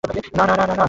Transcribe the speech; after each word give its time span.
না, 0.03 0.11
না, 0.37 0.45
না, 0.45 0.55
না, 0.55 0.65
না। 0.65 0.75